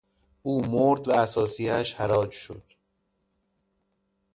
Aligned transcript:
او 0.43 0.65
مرد 0.65 1.07
و 1.07 1.11
اثاثیهاش 1.11 1.93
حراج 1.93 2.31
شد. 2.31 2.63